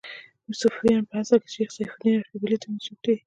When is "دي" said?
3.03-3.15